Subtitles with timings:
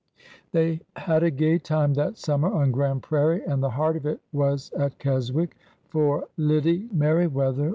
[0.51, 4.19] They had a gay time that summer on Grand Prairie, and the heart of it
[4.33, 5.55] was at Keswick,
[5.89, 7.69] for Lide Merriweather 140 ORDER NO.